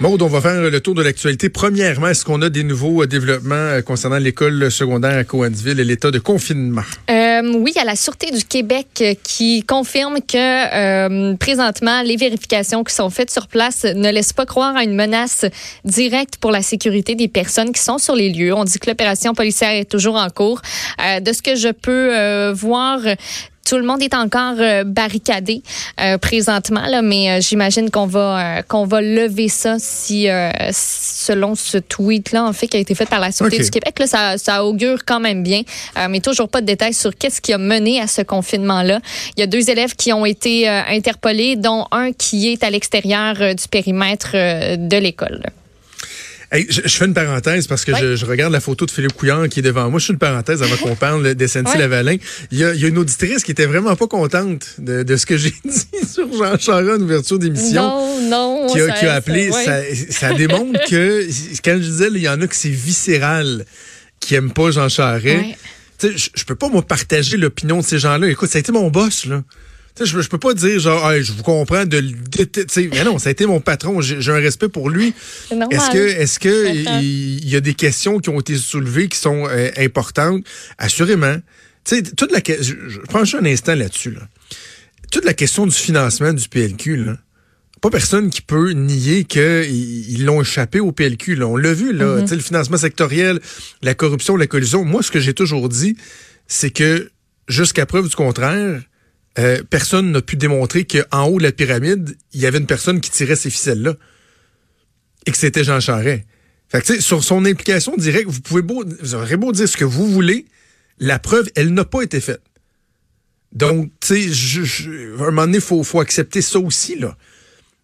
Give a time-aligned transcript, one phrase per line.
[0.00, 1.48] Maude, on va faire le tour de l'actualité.
[1.48, 5.84] Premièrement, est-ce qu'on a des nouveaux euh, développements euh, concernant l'école secondaire à Coansville et
[5.84, 6.84] l'état de confinement?
[7.10, 12.84] Euh, oui, a la Sûreté du Québec euh, qui confirme que euh, présentement, les vérifications
[12.84, 15.44] qui sont faites sur place ne laissent pas croire à une menace
[15.84, 18.54] directe pour la sécurité des personnes qui sont sur les lieux.
[18.54, 20.62] On dit que l'opération policière est toujours en cours.
[21.04, 23.00] Euh, de ce que je peux voir,
[23.68, 25.62] tout le monde est encore euh, barricadé
[26.00, 30.26] euh, présentement, là, mais euh, j'imagine qu'on va qu'on va lever ça si,
[30.72, 34.06] selon ce tweet-là, en fait, qui a été fait par la Sûreté du Québec, là,
[34.06, 35.62] ça, ça augure quand même bien,
[36.08, 39.00] mais toujours pas de détails sur qu'est-ce qui a mené à ce confinement-là.
[39.36, 43.34] Il y a deux élèves qui ont été interpellés, dont un qui est à l'extérieur
[43.34, 45.42] du périmètre de l'école.
[46.50, 47.98] Hey, je, je fais une parenthèse parce que Oui.
[48.00, 50.00] je, je regarde la photo de Philippe Couillard qui est devant moi.
[50.00, 51.62] Je fais une parenthèse avant qu'on parle des Oui.
[51.78, 52.16] Lavalin.
[52.50, 55.16] Il y, a, il y a une auditrice qui était vraiment pas contente de, de
[55.16, 57.82] ce que j'ai dit sur Jean Charest en ouverture d'émission.
[57.82, 58.66] Non, non.
[58.72, 59.80] Qui a, ça- qui a appelé, ça,
[60.10, 61.26] ça démontre que,
[61.62, 63.66] quand je disais, il y en a que c'est viscéral,
[64.18, 65.44] qui aiment pas Jean Charest.
[66.02, 68.28] Je, je peux pas, moi, partager l'opinion de ces gens-là.
[68.30, 69.42] Écoute, ça a été mon boss, là.
[70.04, 72.02] Je, je peux pas dire, genre, Hey, je vous comprends de
[72.68, 74.00] sais, Mais non, ça a été mon patron.
[74.00, 75.14] J'ai un respect pour lui.
[75.50, 79.46] Est-ce que, est-ce que il y a des questions qui ont été soulevées qui sont
[79.48, 80.44] euh, importantes?
[80.78, 81.36] Assurément.
[81.84, 84.28] Tu sais, toute la, je, je prends juste un instant là-dessus, là.
[85.10, 87.16] Toute la question du financement du PLQ, là.
[87.80, 91.36] Pas personne qui peut nier qu'ils ils l'ont échappé au PLQ.
[91.36, 91.46] Là.
[91.46, 92.18] On l'a vu, là.
[92.18, 92.34] Mm-hmm.
[92.34, 93.40] Le financement sectoriel,
[93.82, 94.84] la corruption, la collusion.
[94.84, 95.96] Moi, ce que j'ai toujours dit,
[96.48, 97.10] c'est que
[97.46, 98.80] jusqu'à preuve du contraire,
[99.38, 103.00] euh, personne n'a pu démontrer qu'en haut de la pyramide, il y avait une personne
[103.00, 103.94] qui tirait ces ficelles-là
[105.26, 106.24] et que c'était Jean Charest.
[106.68, 109.84] Fait que, sur son implication directe, vous pouvez beau, vous aurez beau dire ce que
[109.84, 110.46] vous voulez,
[110.98, 112.42] la preuve, elle n'a pas été faite.
[113.52, 117.16] Donc, tu à un moment donné, il faut, faut accepter ça aussi, là.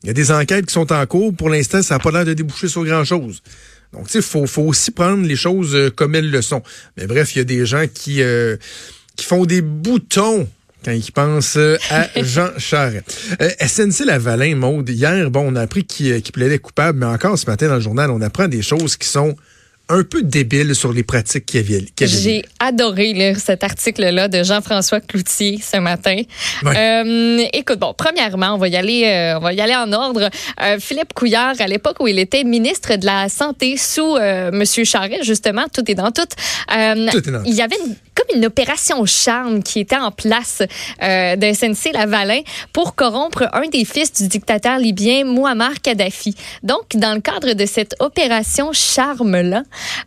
[0.02, 1.34] Il y a des enquêtes qui sont en cours.
[1.34, 3.42] Pour l'instant, ça n'a pas l'air de déboucher sur grand-chose.
[3.94, 6.62] Donc, tu faut, aussi prendre les choses euh, comme elles le sont.
[6.98, 8.58] Mais bref, il y a des gens qui, euh,
[9.16, 10.46] qui font des boutons
[10.84, 13.04] quand ils pensent euh, à Jean Charest.
[13.40, 17.06] Euh, SNC Lavalin, Maude, hier, bon, on a appris qu'il euh, qu'il plaidait coupable, mais
[17.06, 19.34] encore ce matin dans le journal, on apprend des choses qui sont
[19.90, 21.84] un peu débiles sur les pratiques y avait.
[22.00, 26.22] J'ai adoré lire cet article-là de Jean-François Cloutier ce matin.
[26.64, 30.30] Euh, écoute, bon, premièrement, on va y aller, euh, on va y aller en ordre.
[30.62, 34.16] Euh, Philippe Couillard, à l'époque où il était ministre de la Santé sous
[34.52, 36.22] Monsieur Charest, justement, tout est dans tout.
[36.22, 37.44] Tout est dans tout.
[37.44, 40.62] il y avait une- comme une opération charme qui était en place
[41.02, 42.40] euh, de SNC Lavalin
[42.72, 46.34] pour corrompre un des fils du dictateur libyen Muammar Kadhafi.
[46.62, 49.62] Donc, dans le cadre de cette opération charme-là,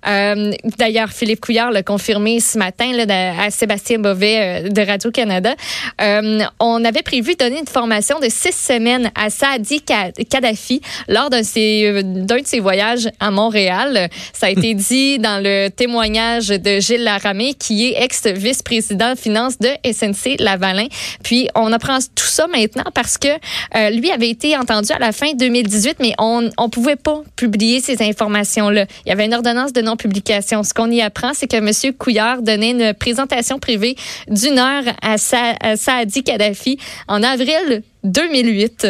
[0.08, 3.06] euh, d'ailleurs, Philippe Couillard l'a confirmé ce matin là,
[3.42, 5.54] à Sébastien Bovet euh, de Radio-Canada,
[6.02, 11.30] euh, on avait prévu donner une formation de six semaines à Saadi Ka- Kadhafi lors
[11.30, 14.10] d'un de ses, d'un de ses voyages à Montréal.
[14.34, 19.70] Ça a été dit dans le témoignage de Gilles Laramé, qui est ex-vice-président finance de
[19.86, 20.88] SNC Lavalin.
[21.24, 23.28] Puis, on apprend tout ça maintenant parce que
[23.76, 27.80] euh, lui avait été entendu à la fin 2018, mais on ne pouvait pas publier
[27.82, 28.86] ces informations-là.
[29.06, 30.64] Il y avait une ordonnance de non-publication.
[30.64, 31.94] Ce qu'on y apprend, c'est que M.
[31.98, 33.96] Couillard donnait une présentation privée
[34.30, 35.16] d'une heure à,
[35.62, 38.88] à Saadi Kadhafi en avril 2008.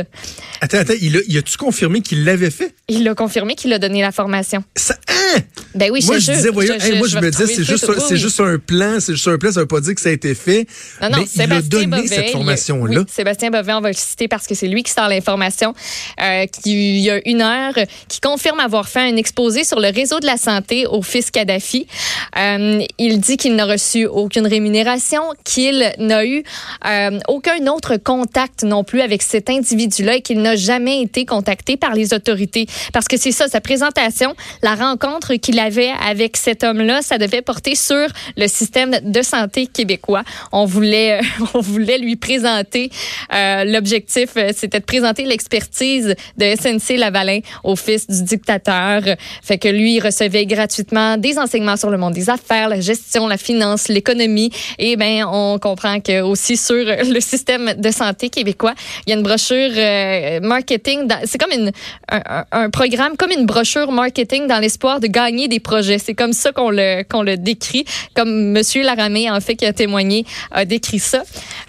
[0.62, 2.74] Attends, attends, il a, il a-tu confirmé qu'il l'avait fait?
[2.88, 4.64] Il a confirmé qu'il a donné la formation.
[4.76, 5.42] Ça, hein?
[5.76, 8.18] Ben oui, moi, je disais, voyons, hey, moi, je me disais, c'est juste, c'est oui.
[8.18, 10.34] juste un plan, c'est juste un plan, ça veut pas dire que ça a été
[10.34, 10.68] fait.
[11.02, 13.00] Non, non, mais il a Sébastien donné Bovet, cette formation-là.
[13.02, 15.74] oui, Sébastien Bovet, on va le citer parce que c'est lui qui sort l'information,
[16.22, 17.74] euh, qui, il y a une heure,
[18.08, 21.88] qui confirme avoir fait un exposé sur le réseau de la santé au fils Kadhafi.
[22.38, 26.44] Euh, il dit qu'il n'a reçu aucune rémunération, qu'il n'a eu
[26.86, 31.78] euh, aucun autre contact non plus avec cet individu-là et qu'il n'a jamais été contacté
[31.78, 32.68] par les autorités.
[32.92, 37.42] Parce que c'est ça, sa présentation, la rencontre qu'il avait avec cet homme-là, ça devait
[37.42, 40.24] porter sur le système de santé québécois.
[40.52, 41.22] On voulait,
[41.54, 42.92] on voulait lui présenter
[43.34, 49.02] euh, l'objectif, euh, c'était de présenter l'expertise de SNC Lavalin au fils du dictateur.
[49.42, 53.28] Fait que lui, il recevait gratuitement des enseignements sur le monde des affaires, la gestion,
[53.28, 54.52] la finance, l'économie.
[54.80, 58.74] Et ben, on comprend que aussi sur le système de santé québécois,
[59.06, 61.08] il y a une brochure euh, marketing.
[61.26, 61.72] C'est comme une,
[62.10, 66.00] un, programme, comme une brochure marketing dans l'espoir de gagner des projets.
[66.00, 67.86] C'est comme ça qu'on le, qu'on le décrit,
[68.16, 71.24] comme Monsieur Laramé, en fait, qui a témoigné, a décrit ça.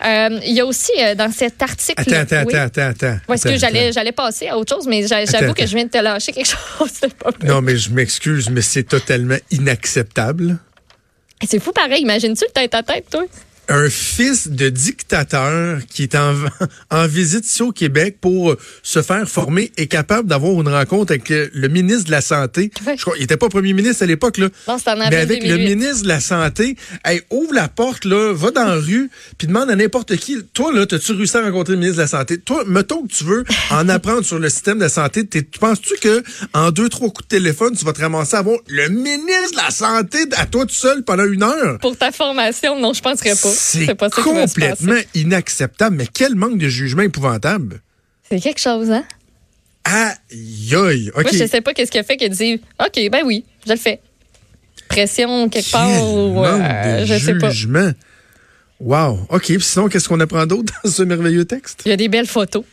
[0.05, 2.01] Euh, il y a aussi euh, dans cet article.
[2.01, 2.55] Attends, attends, Oui.
[2.55, 3.35] attends, attends, attends.
[3.35, 6.33] Est-ce que j'allais, passer à autre chose, mais j'avoue que je viens de te lâcher
[6.33, 6.49] quelque
[6.79, 6.91] chose.
[7.19, 7.31] Pas.
[7.45, 10.59] Non, mais je m'excuse, mais c'est totalement inacceptable.
[11.47, 12.03] C'est fou pareil.
[12.03, 13.25] Imagine-tu le tête à tête, toi?
[13.69, 16.35] Un fils de dictateur qui est en,
[16.91, 21.29] en visite ici au Québec pour se faire former est capable d'avoir une rencontre avec
[21.29, 22.71] le ministre de la Santé.
[22.79, 24.49] Je crois, il était pas premier ministre à l'époque, là.
[24.67, 28.51] Non, en mais avec le ministre de la Santé, hey, ouvre la porte, là, va
[28.51, 30.39] dans la rue, puis demande à n'importe qui.
[30.55, 32.39] Toi, là, t'as-tu réussi à rencontrer le ministre de la Santé?
[32.39, 35.95] Toi, mettons que tu veux en apprendre sur le système de la santé, tu penses-tu
[36.01, 36.23] que
[36.55, 39.57] en deux, trois coups de téléphone, tu vas te ramasser à avoir le ministre de
[39.57, 41.79] la Santé à toi tout seul pendant une heure?
[41.81, 43.58] Pour ta formation, non, je penserais pas.
[43.59, 45.97] C'est complètement inacceptable.
[45.97, 47.81] Mais quel manque de jugement épouvantable.
[48.29, 49.05] C'est quelque chose, hein?
[49.85, 51.11] Aïe, aïe.
[51.15, 53.79] Moi, je sais pas qu'est-ce qu'il a fait qu'il dit OK, ben oui, je le
[53.79, 54.01] fais.
[54.89, 57.51] Pression quelque part ou euh, je sais pas.
[58.81, 59.27] Wow.
[59.31, 59.53] OK.
[59.61, 61.83] sinon, qu'est-ce qu'on apprend d'autre dans ce merveilleux texte?
[61.85, 62.65] Il y a des belles photos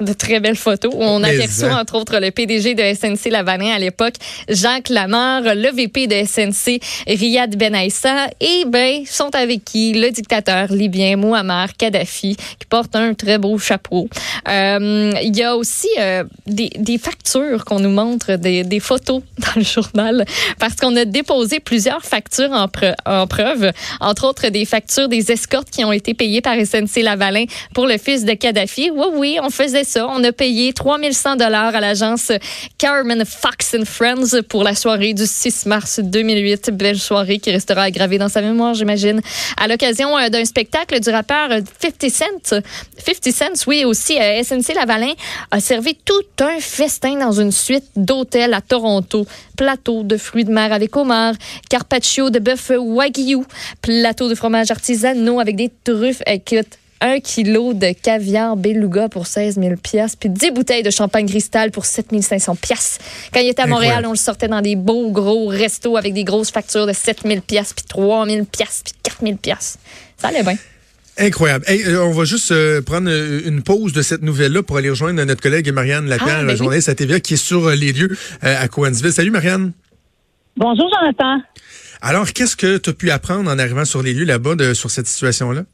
[0.00, 1.80] de très belles photos où on aperçoit hein?
[1.80, 4.14] entre autres le PDG de SNC Lavalin à l'époque,
[4.48, 9.92] Jacques Lamarre, le VP de SNC, Riyad Benaissa, et ben sont avec qui?
[9.92, 14.08] Le dictateur libyen Muammar Kadhafi qui porte un très beau chapeau.
[14.48, 19.22] Euh, il y a aussi euh, des, des, factures qu'on nous montre, des, des, photos
[19.38, 20.24] dans le journal,
[20.58, 22.68] parce qu'on a déposé plusieurs factures en,
[23.06, 27.44] en, preuve, entre autres des factures des escortes qui ont été payées par SNC Lavalin
[27.74, 28.90] pour le fils de Kadhafi.
[28.90, 30.06] Oui, oui, on faisait ça.
[30.08, 32.32] On a payé 3100 dollars à l'agence
[32.78, 36.70] Carmen Fox and Friends pour la soirée du 6 mars 2008.
[36.72, 39.20] Belle soirée qui restera aggravée dans sa mémoire, j'imagine.
[39.56, 41.50] À l'occasion euh, d'un spectacle du rappeur
[41.80, 42.60] 50 Cent.
[42.98, 45.12] 50 Cent, oui, aussi, euh, SNC Lavalin
[45.50, 49.26] a servi tout un festin dans une suite d'hôtels à Toronto.
[49.56, 51.34] Plateau de fruits de mer avec homard,
[51.68, 53.44] carpaccio de bœuf wagyu,
[53.80, 56.22] plateau de fromage artisanaux avec des truffes.
[56.26, 61.72] Écoute, un kilo de caviar beluga pour 16 000 puis 10 bouteilles de champagne cristal
[61.72, 62.56] pour 7 500
[63.34, 66.24] Quand il était à Montréal, on le sortait dans des beaux gros restos avec des
[66.24, 67.58] grosses factures de 7 000 puis
[67.88, 68.64] 3 000 puis
[69.02, 69.38] 4 000
[70.16, 70.56] Ça allait bien.
[71.18, 71.64] Incroyable.
[71.68, 75.22] Euh, on va juste euh, prendre euh, une pause de cette nouvelle-là pour aller rejoindre
[75.24, 78.66] notre collègue Marianne Lapierre, ah, ben journaliste à TVA, qui est sur les lieux à
[78.68, 79.12] Coansville.
[79.12, 79.72] Salut Marianne.
[80.56, 81.42] Bonjour Jonathan.
[82.00, 85.06] Alors, qu'est-ce que tu as pu apprendre en arrivant sur les lieux là-bas sur cette
[85.06, 85.64] situation-là?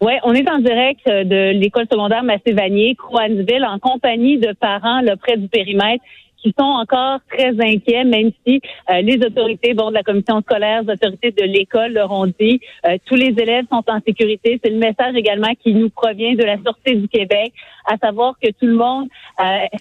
[0.00, 2.96] Oui, on est en direct euh, de l'école secondaire Massé-Vanier,
[3.66, 6.04] en compagnie de parents là, près du périmètre
[6.40, 8.60] qui sont encore très inquiets, même si
[8.90, 12.60] euh, les autorités, bon, de la commission scolaire, les autorités de l'école leur ont dit,
[12.86, 14.60] euh, tous les élèves sont en sécurité.
[14.62, 17.52] C'est le message également qui nous provient de la Sûreté du Québec,
[17.84, 19.08] à savoir que tout le monde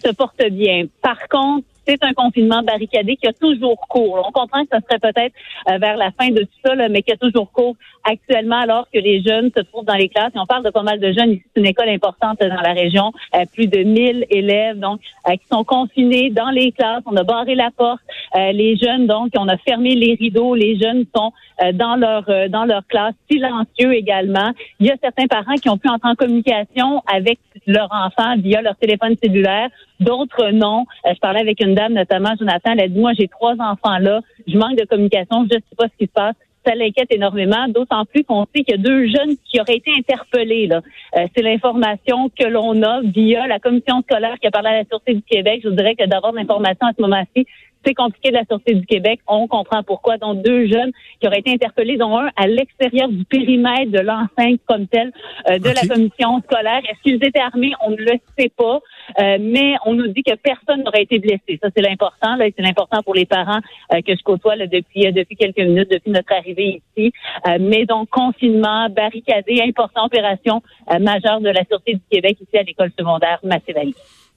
[0.03, 0.85] se porte bien.
[1.03, 4.24] Par contre, c'est un confinement barricadé qui a toujours cours.
[4.28, 5.34] On comprend que ce serait peut-être
[5.69, 9.00] euh, vers la fin de tout ça, mais qui a toujours cours actuellement alors que
[9.00, 10.31] les jeunes se trouvent dans les classes.
[10.36, 11.44] Et on parle de pas mal de jeunes ici.
[11.54, 13.12] C'est une école importante dans la région.
[13.36, 17.04] Euh, plus de 1000 élèves donc euh, qui sont confinés dans les classes.
[17.06, 18.01] On a barré la porte.
[18.36, 20.56] les jeunes, donc, on a fermé les rideaux.
[20.56, 21.31] Les jeunes sont
[21.74, 24.51] dans leur dans leur classe, silencieux également.
[24.80, 28.62] Il y a certains parents qui ont pu entrer en communication avec leurs enfants via
[28.62, 29.69] leur téléphone cellulaire.
[29.99, 30.85] D'autres non.
[31.05, 34.21] je parlais avec une dame, notamment Jonathan, elle a dit, moi, j'ai trois enfants là,
[34.47, 36.35] je manque de communication, je ne sais pas ce qui se passe
[36.67, 39.91] ça l'inquiète énormément, d'autant plus qu'on sait qu'il y a deux jeunes qui auraient été
[39.97, 40.67] interpellés.
[40.67, 40.81] Là.
[41.15, 44.85] Euh, c'est l'information que l'on a via la commission scolaire qui a parlé à la
[44.85, 45.61] Sûreté du Québec.
[45.63, 47.47] Je vous dirais que d'avoir l'information à ce moment-ci,
[47.88, 49.22] c'est compliqué de la Sûreté du Québec.
[49.28, 50.18] On comprend pourquoi.
[50.18, 54.60] Donc, deux jeunes qui auraient été interpellés, dont un à l'extérieur du périmètre de l'enceinte
[54.66, 55.12] comme tel
[55.50, 56.81] euh, de la commission scolaire.
[56.89, 57.72] Est-ce qu'ils étaient armés?
[57.86, 58.80] On ne le sait pas.
[59.19, 61.57] Euh, mais on nous dit que personne n'aurait été blessé.
[61.62, 62.38] Ça, c'est l'important.
[62.39, 63.60] C'est l'important pour les parents
[63.94, 67.13] euh, que je côtoie depuis, depuis quelques minutes, depuis notre arrivée ici.
[67.60, 70.62] mais donc, confinement, barricadé, importante opération
[71.00, 73.94] majeure de la Sûreté du Québec ici à l'école secondaire Massé-Valley.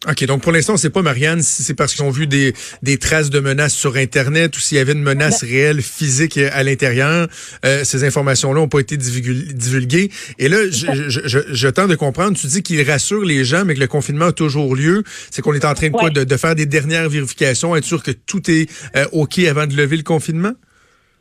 [0.09, 2.97] OK, donc pour l'instant, sait pas, Marianne, si c'est parce qu'ils ont vu des, des
[2.97, 6.62] traces de menaces sur Internet ou s'il y avait une menace ben réelle, physique à
[6.62, 7.28] l'intérieur.
[7.66, 10.11] Euh, ces informations-là n'ont pas été divulguées.
[10.38, 13.66] Et là, je, je, je, je, tente de comprendre, tu dis qu'il rassure les gens,
[13.66, 15.04] mais que le confinement a toujours lieu.
[15.30, 16.09] C'est qu'on est en train de quoi?
[16.09, 19.76] De, de, faire des dernières vérifications, être sûr que tout est euh, OK avant de
[19.76, 20.52] lever le confinement?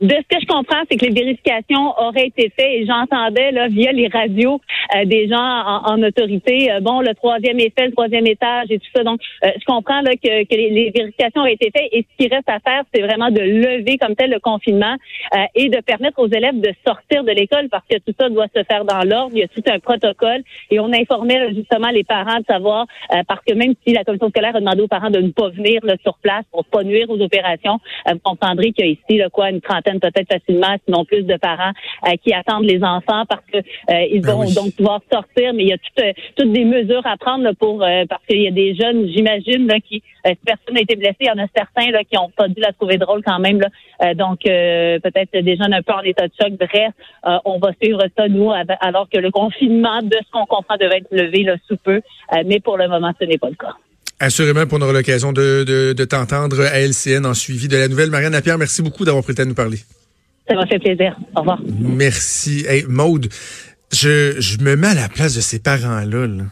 [0.00, 3.68] De ce que je comprends, c'est que les vérifications auraient été faites et j'entendais là
[3.68, 4.58] via les radios
[4.96, 8.88] euh, des gens en, autorité, euh, bon, le troisième fait, le troisième étage et tout
[8.96, 9.04] ça.
[9.04, 12.34] Donc, euh, je comprends là que, que les, vérifications auraient été faites et ce qui
[12.34, 14.96] reste à faire, c'est vraiment de lever comme tel le confinement
[15.54, 18.62] et de permettre aux élèves de sortir de l'école parce que tout ça doit se
[18.62, 19.32] faire dans l'ordre.
[19.34, 22.86] Il y a tout un protocole et on informait justement les parents de savoir
[23.26, 25.80] parce que même si la commission scolaire a demandé aux parents de ne pas venir
[25.84, 29.28] là, sur place pour pas nuire aux opérations, vous comprendrez qu'il y a ici là,
[29.30, 31.72] quoi une trentaine peut-être facilement, sinon plus de parents
[32.22, 33.58] qui attendent les enfants parce que
[34.10, 34.54] ils Ben vont oui.
[34.54, 36.04] donc pouvoir sortir, mais il y a toutes,
[36.36, 37.78] toutes des mesures à prendre là, pour
[38.08, 41.26] parce qu'il y a des jeunes, j'imagine, là, qui si personne n'a été blessé, il
[41.26, 43.60] y en a certains là, qui ont pas dû la trouver drôle quand même.
[43.60, 44.14] Là.
[44.14, 46.52] donc peut-être des jeunes un peu en état de choc.
[46.52, 46.92] Bref,
[47.44, 51.10] on va suivre ça nous alors que le confinement de ce qu'on comprend devait être
[51.10, 52.00] levé là, sous peu,
[52.44, 53.74] mais pour le moment, ce n'est pas le cas.
[54.20, 57.88] Assurément, pour on aura l'occasion de, de, de t'entendre à LCN en suivi de la
[57.88, 58.10] nouvelle.
[58.10, 59.80] Marianne Lapierre, merci beaucoup d'avoir temps de nous parler.
[60.46, 61.16] Ça m'a fait plaisir.
[61.34, 61.60] Au revoir.
[61.80, 62.64] Merci.
[62.68, 63.28] Hey, Maude,
[63.92, 66.26] je, je me mets à la place de ces parents-là.
[66.26, 66.44] Là.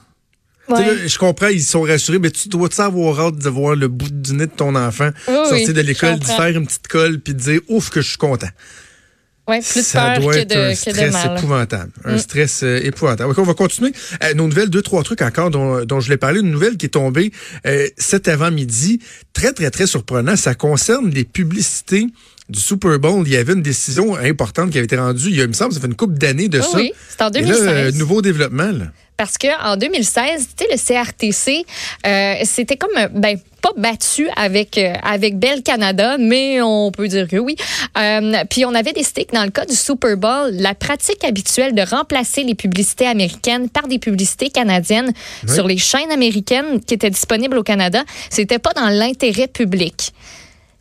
[0.71, 0.81] Ouais.
[0.87, 4.11] Là, je comprends, ils sont rassurés, mais tu dois avoir hâte de voir le bout
[4.11, 6.37] du nez de ton enfant Oui, sortir de l'école, comprends.
[6.37, 8.49] faire une petite colle, puis de dire ouf que je suis content.
[9.49, 11.39] Ouais, plus ça peur doit que être de, un que de stress mal.
[11.39, 11.91] épouvantable.
[12.05, 12.19] Un Mm.
[12.19, 13.33] stress euh, épouvantable.
[13.37, 13.93] On va continuer.
[14.23, 16.41] Euh, nos nouvelles, deux, trois trucs encore dont, dont je voulais parler.
[16.41, 17.33] Une nouvelle qui est tombée
[17.67, 19.01] euh, cet avant-midi.
[19.33, 20.37] Très, très, très surprenant.
[20.37, 22.07] Ça concerne les publicités
[22.49, 23.23] du Super Bowl.
[23.27, 25.53] Il y avait une décision importante qui avait été rendue, il, y a, il me
[25.53, 26.79] semble, ça fait une couple d'années de Oui, ça.
[26.79, 27.65] oui, c'est en Et 2016.
[27.67, 28.71] là, nouveau développement.
[28.73, 28.87] Là.
[29.19, 31.67] Parce que en 2016, tu sais, le CRTC,
[32.07, 37.09] euh, c'était comme euh, ben pas battu avec euh, avec Bell Canada, mais on peut
[37.09, 37.57] dire que oui.
[37.99, 41.75] Euh, puis on avait décidé que dans le cas du Super Bowl, la pratique habituelle
[41.75, 45.13] de remplacer les publicités américaines par des publicités canadiennes
[45.49, 45.53] Oui.
[45.53, 50.13] sur les chaînes américaines qui étaient disponibles au Canada, c'était pas dans l'intérêt public.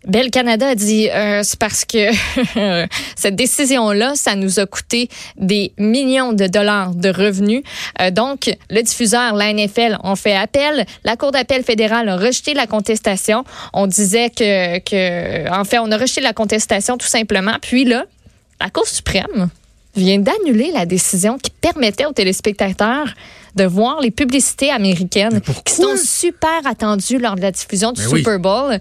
[0.07, 2.09] Bell Canada a dit euh, c'est parce que
[3.15, 7.61] cette décision-là, ça nous a coûté des millions de dollars de revenus.
[8.01, 10.85] Euh, donc, le diffuseur, la NFL, ont fait appel.
[11.03, 13.43] La Cour d'appel fédérale a rejeté la contestation.
[13.73, 17.55] On disait que, que, en fait, on a rejeté la contestation tout simplement.
[17.61, 18.05] Puis là,
[18.61, 19.49] la Cour suprême
[19.97, 23.07] vient d'annuler la décision qui permettait aux téléspectateurs
[23.55, 28.19] de voir les publicités américaines qui sont super attendues lors de la diffusion du oui.
[28.19, 28.77] Super Bowl.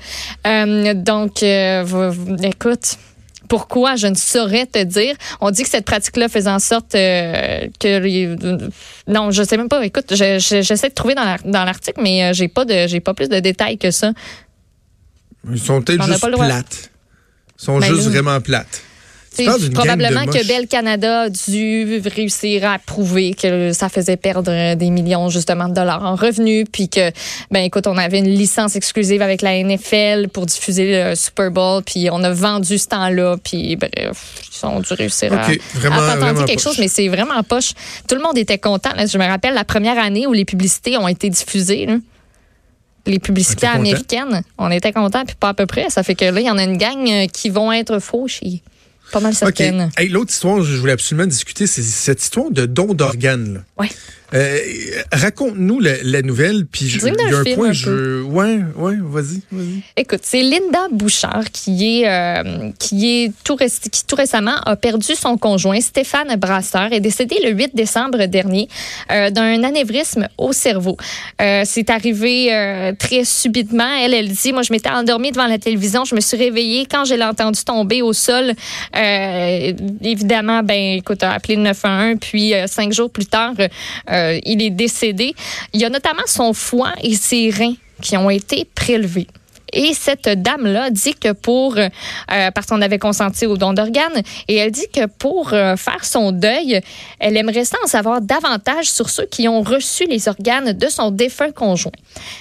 [0.46, 2.96] Euh, donc, euh, écoute.
[3.48, 5.14] Pourquoi, je ne saurais te dire?
[5.40, 7.98] On dit que cette pratique-là faisait en sorte euh, que...
[7.98, 8.34] les-
[9.06, 9.86] non, je sais même pas.
[9.86, 12.98] Écoute, je- je- j'essaie de trouver dans la- dans l'article, mais j'ai pas de j'ai
[12.98, 14.10] pas plus de détails que ça.
[15.48, 16.90] Ils sont peut-être juste plates.
[17.60, 18.82] Ils sont Ben juste vraiment plates.
[19.72, 20.46] Probablement que.
[20.46, 25.74] Bell Canada a dû réussir à prouver que ça faisait perdre des millions justement de
[25.74, 27.10] dollars en revenus, puis que
[27.50, 31.82] ben écoute, on avait une licence exclusive avec la NFL pour diffuser le Super Bowl,
[31.82, 35.96] puis on a vendu ce temps-là, puis bref, ils ont dû réussir à, OK, vraiment,
[35.96, 36.62] à vraiment quelque poche.
[36.62, 37.72] chose, mais c'est vraiment poche.
[38.08, 38.90] Tout le monde était content.
[38.96, 39.06] là.
[39.06, 41.86] Je me rappelle la première année où les publicités ont été diffusées.
[41.86, 41.96] là.
[43.06, 45.90] Les publicités américaines, on était contents, puis pas à peu près.
[45.90, 48.26] Ça fait que là, il y en a une gang euh, qui vont être faux
[48.26, 48.62] chez
[49.12, 49.38] pas mal OK.
[49.38, 49.90] certaines.
[49.96, 53.54] Hey, L'autre histoire, je voulais absolument discuter, c'est cette histoire de don d'organes.
[53.54, 53.60] là.
[54.34, 54.58] Euh,
[55.12, 58.22] Raconte-nous la, la nouvelle, puis je- il y a un point, un je...
[58.22, 59.82] Ouais, ouais, vas-y, vas-y.
[59.96, 64.74] Écoute, c'est Linda Bouchard qui est euh, qui est tout rest- qui tout récemment a
[64.76, 68.68] perdu son conjoint Stéphane Brasseur est décédé le 8 décembre dernier
[69.12, 70.96] euh, d'un anévrisme au cerveau.
[71.38, 73.88] C'est arrivé très subitement.
[74.02, 77.04] Elle elle dit moi je m'étais endormie devant la télévision, je me suis réveillée quand
[77.04, 78.52] je l'ai entendu tomber au sol.
[80.02, 83.52] Évidemment ben écoute a appelé le 911 puis cinq jours plus tard
[84.44, 85.34] il est décédé.
[85.72, 89.26] Il y a notamment son foie et ses reins qui ont été prélevés.
[89.72, 91.88] Et cette dame-là dit que pour, euh,
[92.28, 96.32] parce qu'on avait consenti au don d'organes, et elle dit que pour euh, faire son
[96.32, 96.80] deuil,
[97.18, 101.50] elle aimerait en savoir davantage sur ceux qui ont reçu les organes de son défunt
[101.50, 101.92] conjoint.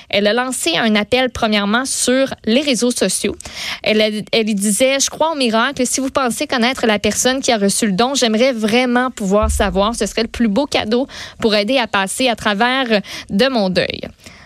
[0.10, 3.36] Elle a lancé un appel premièrement sur les réseaux sociaux.
[3.84, 4.24] Elle,
[4.56, 5.86] disait, je crois au miracle.
[5.86, 9.96] Si vous pensez connaître la personne qui a reçu le don, j'aimerais vraiment pouvoir savoir.
[9.96, 11.08] Ce serait le plus beau cadeau
[11.40, 14.02] pour aider à passer à travers de mon deuil.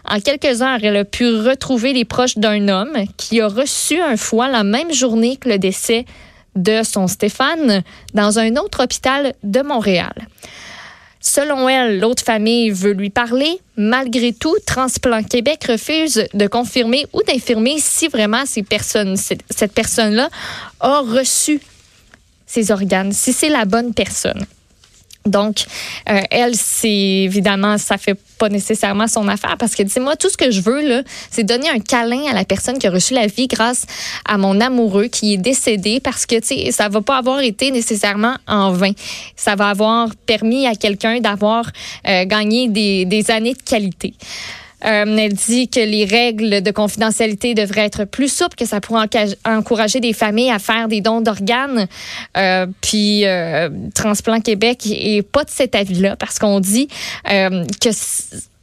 [0.10, 4.18] En quelques heures, elle a pu retrouver les proches d'un homme qui a reçu un
[4.18, 6.06] foie la même journée que le décès
[6.56, 7.84] de son Stéphane
[8.16, 10.14] dans un autre hôpital de Montréal.
[11.22, 13.60] Selon elle, l'autre famille veut lui parler.
[13.78, 20.30] Malgré tout, Transplant Québec refuse de confirmer ou d'infirmer si vraiment cette personne-là
[20.80, 21.62] a reçu
[22.48, 24.46] ses organes, si c'est la bonne personne.
[25.26, 25.66] Donc,
[26.10, 30.30] euh, elle, c'est évidemment, ça fait pas nécessairement son affaire parce que, dis moi, tout
[30.30, 33.14] ce que je veux, là, c'est donner un câlin à la personne qui a reçu
[33.14, 33.86] la vie grâce
[34.26, 37.70] à mon amoureux qui est décédé parce que, tu sais, ça va pas avoir été
[37.72, 38.92] nécessairement en vain.
[39.36, 41.66] Ça va avoir permis à quelqu'un d'avoir
[42.08, 44.14] euh, gagné des, des années de qualité.
[44.86, 49.08] Euh, elle dit que les règles de confidentialité devraient être plus souples, que ça pourrait
[49.46, 51.88] encourager des familles à faire des dons d'organes.
[52.38, 56.88] Euh, puis euh, Transplant Québec est pas de cet avis-là parce qu'on dit
[57.30, 57.90] euh, que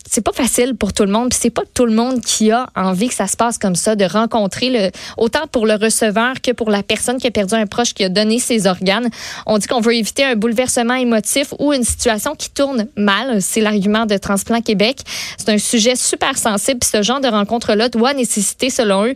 [0.08, 2.68] c'est pas facile pour tout le monde, puis c'est pas tout le monde qui a
[2.74, 6.52] envie que ça se passe comme ça, de rencontrer le autant pour le receveur que
[6.52, 9.08] pour la personne qui a perdu un proche qui a donné ses organes.
[9.46, 13.60] On dit qu'on veut éviter un bouleversement émotif ou une situation qui tourne mal, c'est
[13.60, 15.00] l'argument de Transplant Québec.
[15.38, 19.14] C'est un sujet super sensible, puis ce genre de rencontre-là doit nécessiter selon eux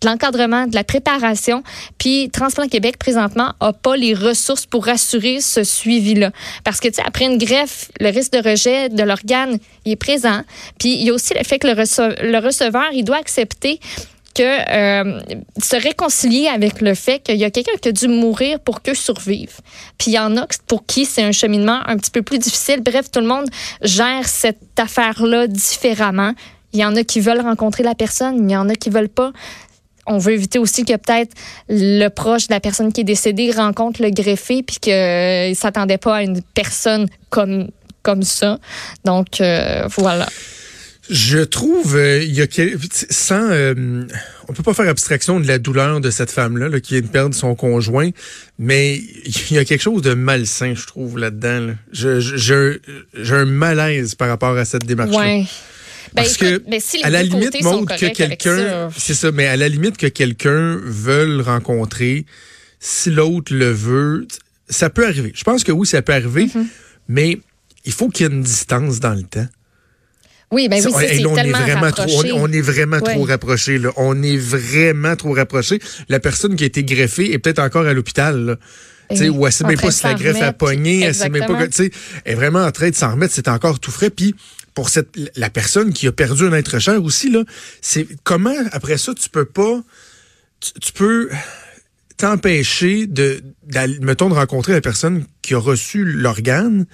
[0.00, 1.62] de l'encadrement, de la préparation.
[1.98, 6.30] Puis Transplant Québec, présentement, a pas les ressources pour assurer ce suivi-là.
[6.64, 9.96] Parce que, tu sais, après une greffe, le risque de rejet de l'organe, il est
[9.96, 10.42] présent.
[10.78, 13.80] Puis il y a aussi le fait que le, receveur, il doit accepter
[14.34, 15.20] que euh,
[15.60, 18.94] se réconcilier avec le fait qu'il y a quelqu'un qui a dû mourir pour qu'eux
[18.94, 19.58] survivent.
[19.98, 22.80] Puis il y en a pour qui c'est un cheminement un petit peu plus difficile.
[22.80, 23.46] Bref, tout le monde
[23.82, 26.32] gère cette affaire-là différemment.
[26.72, 29.08] Il y en a qui veulent rencontrer la personne, il y en a qui veulent
[29.08, 29.32] pas
[30.10, 31.32] on veut éviter aussi que peut-être
[31.68, 35.98] le proche de la personne qui est décédée rencontre le greffé puis qu'il ne s'attendait
[35.98, 37.68] pas à une personne comme,
[38.02, 38.58] comme ça.
[39.04, 40.28] Donc, euh, voilà.
[41.08, 42.46] Je trouve, euh, il y a
[43.10, 44.04] sans, euh,
[44.48, 47.34] on peut pas faire abstraction de la douleur de cette femme-là qui vient de perdre
[47.34, 48.10] son conjoint,
[48.58, 51.74] mais il y a quelque chose de malsain, je trouve là-dedans.
[51.92, 55.44] J'ai un malaise par rapport à cette démarche-là.
[56.14, 59.68] Ben, Parce que, ben, à la limite, montre que quelqu'un, c'est ça, mais à la
[59.68, 62.26] limite que quelqu'un veut rencontrer,
[62.80, 64.26] si l'autre le veut,
[64.68, 65.32] ça peut arriver.
[65.34, 66.66] Je pense que oui, ça peut arriver, mm-hmm.
[67.08, 67.38] mais
[67.84, 69.46] il faut qu'il y ait une distance dans le temps.
[70.52, 73.78] Oui, ben oui, c'est tellement est vraiment trop, on, est vraiment trop rapproché.
[73.78, 73.90] Là.
[73.96, 75.78] On est vraiment trop rapproché.
[76.08, 78.58] La personne qui a été greffée est peut-être encore à l'hôpital.
[79.14, 81.66] sais, ou elle sait même pas si la greffe a pogné, elle sait même pas
[81.66, 81.90] que, elle
[82.24, 84.10] est vraiment en train de s'en remettre, c'est encore tout frais.
[84.10, 84.34] Puis
[84.80, 87.44] pour cette la personne qui a perdu un être cher aussi là,
[87.82, 89.82] c'est comment après ça tu peux pas
[90.58, 91.28] tu, peux
[92.16, 93.42] t'empêcher de,
[94.00, 96.86] mettons de rencontrer la personne qui a reçu l'organe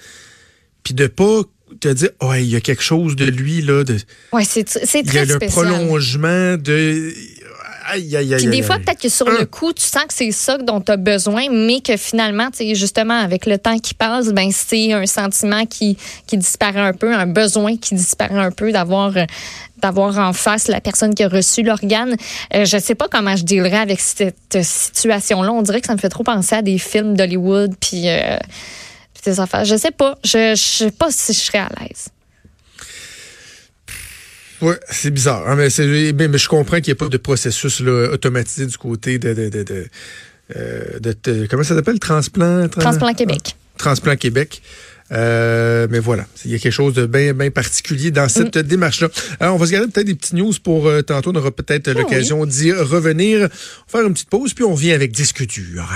[0.83, 1.43] puis de pas
[1.79, 3.95] te dire oh il y a quelque chose de lui là de
[4.33, 7.13] ouais c'est c'est très il y a le prolongement de
[8.37, 10.91] puis des fois, peut-être que sur le coup, tu sens que c'est ça dont tu
[10.91, 15.65] as besoin, mais que finalement, justement, avec le temps qui passe, ben c'est un sentiment
[15.65, 19.13] qui, qui disparaît un peu, un besoin qui disparaît un peu d'avoir
[19.81, 22.15] d'avoir en face la personne qui a reçu l'organe.
[22.55, 25.51] Euh, je sais pas comment je dealerais avec cette situation-là.
[25.51, 28.37] On dirait que ça me fait trop penser à des films d'Hollywood, puis euh,
[29.23, 29.65] des affaires.
[29.65, 30.17] Je sais pas.
[30.23, 32.09] Je, je sais pas si je serais à l'aise.
[34.61, 35.47] Oui, c'est bizarre.
[35.47, 39.19] Hein, mais, mais, je comprends qu'il n'y ait pas de processus là, automatisé du côté
[39.19, 39.87] de, de, de, de,
[40.55, 41.99] euh, comment ça s'appelle?
[41.99, 44.61] Transplant transplant Québec transplant Québec
[45.11, 48.63] euh, mais voilà, il y a quelque chose de bien bien particulier dans cette mm.
[48.63, 49.07] démarche-là.
[49.39, 51.31] Alors, on va se garder peut-être des petites news pour euh, tantôt.
[51.31, 53.47] On aura peut-être ah l'occasion d'y revenir.
[53.87, 55.87] faire une petite pause, puis on vient avec Discuture.